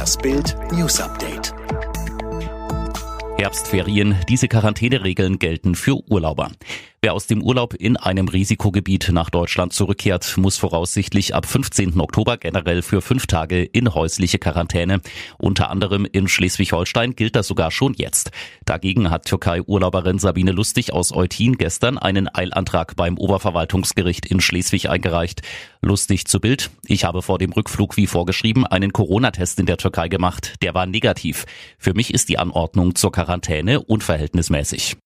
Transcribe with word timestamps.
Das 0.00 0.16
Bild 0.16 0.56
News 0.72 0.98
Update. 0.98 1.52
Herbstferien. 3.36 4.16
Diese 4.30 4.48
Quarantäneregeln 4.48 5.38
gelten 5.38 5.74
für 5.74 5.96
Urlauber. 6.08 6.52
Wer 7.02 7.14
aus 7.14 7.26
dem 7.26 7.42
Urlaub 7.42 7.72
in 7.72 7.96
einem 7.96 8.28
Risikogebiet 8.28 9.08
nach 9.10 9.30
Deutschland 9.30 9.72
zurückkehrt, 9.72 10.36
muss 10.36 10.58
voraussichtlich 10.58 11.34
ab 11.34 11.46
15. 11.46 11.98
Oktober 11.98 12.36
generell 12.36 12.82
für 12.82 13.00
fünf 13.00 13.26
Tage 13.26 13.64
in 13.64 13.94
häusliche 13.94 14.38
Quarantäne. 14.38 15.00
Unter 15.38 15.70
anderem 15.70 16.04
in 16.04 16.28
Schleswig-Holstein 16.28 17.16
gilt 17.16 17.36
das 17.36 17.46
sogar 17.46 17.70
schon 17.70 17.94
jetzt. 17.94 18.32
Dagegen 18.66 19.08
hat 19.08 19.24
Türkei-Urlauberin 19.24 20.18
Sabine 20.18 20.52
Lustig 20.52 20.92
aus 20.92 21.10
Eutin 21.10 21.56
gestern 21.56 21.96
einen 21.96 22.28
Eilantrag 22.34 22.96
beim 22.96 23.16
Oberverwaltungsgericht 23.16 24.26
in 24.26 24.42
Schleswig 24.42 24.90
eingereicht. 24.90 25.40
Lustig 25.80 26.26
zu 26.26 26.38
Bild. 26.38 26.70
Ich 26.84 27.04
habe 27.04 27.22
vor 27.22 27.38
dem 27.38 27.52
Rückflug 27.52 27.96
wie 27.96 28.08
vorgeschrieben 28.08 28.66
einen 28.66 28.92
Corona-Test 28.92 29.58
in 29.58 29.64
der 29.64 29.78
Türkei 29.78 30.08
gemacht. 30.08 30.56
Der 30.60 30.74
war 30.74 30.84
negativ. 30.84 31.46
Für 31.78 31.94
mich 31.94 32.12
ist 32.12 32.28
die 32.28 32.38
Anordnung 32.38 32.94
zur 32.94 33.10
Quarantäne 33.10 33.80
unverhältnismäßig. 33.80 34.98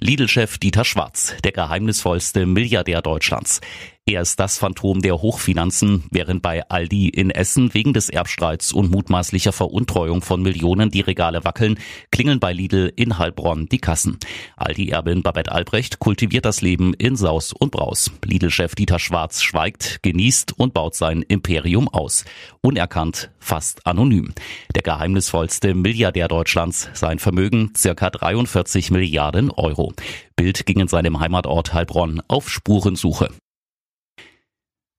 Lidl-Chef 0.00 0.58
Dieter 0.58 0.84
Schwarz, 0.84 1.36
der 1.44 1.52
geheimnisvollste 1.52 2.46
Milliardär 2.46 3.00
Deutschlands. 3.00 3.60
Er 4.06 4.20
ist 4.20 4.38
das 4.38 4.58
Phantom 4.58 5.00
der 5.00 5.22
Hochfinanzen, 5.22 6.04
während 6.10 6.42
bei 6.42 6.68
Aldi 6.68 7.08
in 7.08 7.30
Essen 7.30 7.72
wegen 7.72 7.94
des 7.94 8.10
Erbstreits 8.10 8.70
und 8.70 8.90
mutmaßlicher 8.90 9.52
Veruntreuung 9.52 10.20
von 10.20 10.42
Millionen 10.42 10.90
die 10.90 11.00
Regale 11.00 11.42
wackeln, 11.46 11.78
klingeln 12.10 12.38
bei 12.38 12.52
Lidl 12.52 12.92
in 12.96 13.16
Heilbronn 13.16 13.66
die 13.66 13.78
Kassen. 13.78 14.18
Aldi-Erbin 14.56 15.22
Babette 15.22 15.52
Albrecht 15.52 16.00
kultiviert 16.00 16.44
das 16.44 16.60
Leben 16.60 16.92
in 16.92 17.16
Saus 17.16 17.54
und 17.54 17.70
Braus. 17.70 18.10
Lidl-Chef 18.22 18.74
Dieter 18.74 18.98
Schwarz 18.98 19.40
schweigt, 19.40 20.02
genießt 20.02 20.52
und 20.58 20.74
baut 20.74 20.94
sein 20.94 21.22
Imperium 21.22 21.88
aus. 21.88 22.26
Unerkannt, 22.60 23.30
fast 23.38 23.86
anonym. 23.86 24.34
Der 24.74 24.82
geheimnisvollste 24.82 25.74
Milliardär 25.74 26.28
Deutschlands, 26.28 26.90
sein 26.92 27.18
Vermögen 27.18 27.72
circa 27.74 28.10
43 28.10 28.90
Milliarden 28.90 29.50
Euro. 29.50 29.94
Bild 30.36 30.66
ging 30.66 30.80
in 30.80 30.88
seinem 30.88 31.20
Heimatort 31.20 31.72
Heilbronn 31.72 32.20
auf 32.28 32.50
Spurensuche. 32.50 33.30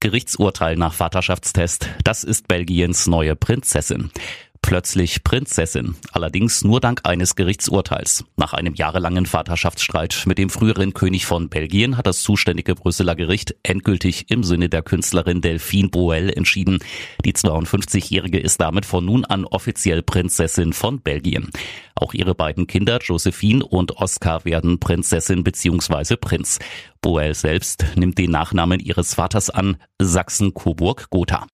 Gerichtsurteil 0.00 0.76
nach 0.76 0.94
Vaterschaftstest. 0.94 1.88
Das 2.04 2.24
ist 2.24 2.48
Belgiens 2.48 3.06
neue 3.06 3.36
Prinzessin 3.36 4.10
plötzlich 4.70 5.24
Prinzessin, 5.24 5.96
allerdings 6.12 6.62
nur 6.62 6.80
dank 6.80 7.00
eines 7.02 7.34
Gerichtsurteils. 7.34 8.24
Nach 8.36 8.52
einem 8.52 8.76
jahrelangen 8.76 9.26
Vaterschaftsstreit 9.26 10.22
mit 10.26 10.38
dem 10.38 10.48
früheren 10.48 10.94
König 10.94 11.26
von 11.26 11.48
Belgien 11.48 11.96
hat 11.96 12.06
das 12.06 12.22
zuständige 12.22 12.76
Brüsseler 12.76 13.16
Gericht 13.16 13.56
endgültig 13.64 14.30
im 14.30 14.44
Sinne 14.44 14.68
der 14.68 14.82
Künstlerin 14.82 15.40
Delphine 15.40 15.88
Boel 15.88 16.30
entschieden. 16.30 16.78
Die 17.24 17.32
52-Jährige 17.32 18.38
ist 18.38 18.60
damit 18.60 18.86
von 18.86 19.04
nun 19.04 19.24
an 19.24 19.44
offiziell 19.44 20.04
Prinzessin 20.04 20.72
von 20.72 21.00
Belgien. 21.00 21.50
Auch 21.96 22.14
ihre 22.14 22.36
beiden 22.36 22.68
Kinder 22.68 23.00
Josephine 23.02 23.66
und 23.66 23.96
Oscar 23.96 24.44
werden 24.44 24.78
Prinzessin 24.78 25.42
bzw. 25.42 26.14
Prinz. 26.14 26.60
Boel 27.02 27.34
selbst 27.34 27.84
nimmt 27.96 28.18
den 28.18 28.30
Nachnamen 28.30 28.78
ihres 28.78 29.14
Vaters 29.14 29.50
an, 29.50 29.78
Sachsen-Coburg-Gotha. 29.98 31.48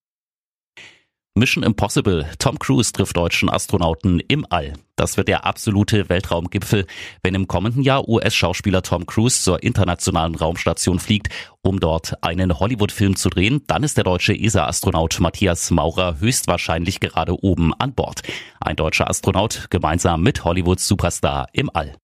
Mission 1.37 1.62
Impossible. 1.62 2.27
Tom 2.39 2.59
Cruise 2.59 2.92
trifft 2.92 3.15
deutschen 3.15 3.51
Astronauten 3.51 4.20
im 4.20 4.47
All. 4.48 4.73
Das 4.97 5.19
wird 5.19 5.29
der 5.29 5.45
absolute 5.45 6.09
Weltraumgipfel, 6.09 6.87
wenn 7.23 7.34
im 7.34 7.47
kommenden 7.47 7.83
Jahr 7.83 8.09
US-Schauspieler 8.09 8.81
Tom 8.81 9.05
Cruise 9.05 9.42
zur 9.42 9.62
internationalen 9.62 10.34
Raumstation 10.34 10.98
fliegt, 10.98 11.29
um 11.61 11.79
dort 11.79 12.14
einen 12.25 12.59
Hollywood-Film 12.59 13.17
zu 13.17 13.29
drehen. 13.29 13.62
Dann 13.67 13.83
ist 13.83 13.98
der 13.98 14.05
deutsche 14.05 14.33
ESA-Astronaut 14.33 15.20
Matthias 15.20 15.70
Maurer 15.70 16.20
höchstwahrscheinlich 16.20 17.01
gerade 17.01 17.34
oben 17.45 17.75
an 17.75 17.92
Bord. 17.92 18.23
Ein 18.59 18.77
deutscher 18.77 19.11
Astronaut 19.11 19.67
gemeinsam 19.69 20.23
mit 20.23 20.42
Hollywood-Superstar 20.42 21.48
im 21.53 21.69
All. 21.75 21.97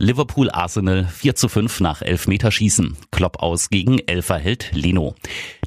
Liverpool 0.00 0.50
Arsenal 0.50 1.04
4 1.04 1.36
zu 1.36 1.48
5 1.48 1.78
nach 1.78 2.02
Elfmeterschießen. 2.02 2.96
Klopp 3.12 3.40
aus 3.40 3.70
gegen 3.70 4.00
Elferheld 4.00 4.72
Leno. 4.72 5.14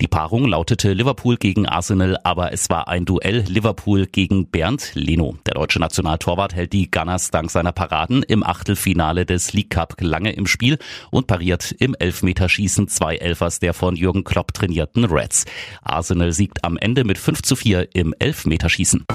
Die 0.02 0.10
Paarung 0.10 0.46
lautete 0.46 0.92
Liverpool 0.92 1.38
gegen 1.38 1.66
Arsenal, 1.66 2.20
aber 2.26 2.52
es 2.52 2.70
war 2.70 2.90
ein 2.90 3.06
Duell 3.06 3.46
Liverpool 3.48 4.06
gegen 4.06 4.50
Bernd 4.50 4.92
Leno. 4.96 5.38
Der 5.46 5.54
deutsche 5.54 5.80
Nationaltorwart 5.80 6.54
hält 6.54 6.74
die 6.74 6.92
Gunners 6.92 7.32
dank 7.32 7.50
seiner 7.50 7.72
Paraden 7.72 8.22
im 8.22 8.44
Achtelfinale 8.44 9.26
des 9.26 9.54
League 9.54 9.70
Cup 9.70 9.96
lange 10.02 10.34
im 10.34 10.46
Spiel 10.46 10.78
und 11.10 11.28
pariert 11.28 11.74
im 11.80 11.96
Elfmeterschießen 11.98 12.90
zwei 12.90 13.16
Elfers 13.16 13.60
der 13.60 13.74
von 13.74 13.96
Jürgen 13.96 14.26
Klopp 14.26 14.54
trainierten 14.54 15.06
Reds. 15.06 15.46
Arsenal 15.84 16.34
siegt 16.34 16.66
am 16.66 16.76
Ende 16.76 17.06
mit 17.06 17.18
5 17.18 17.44
zu 17.44 17.56
4 17.56 17.96
im 17.96 18.14
Elfmeterschießen. 18.20 19.06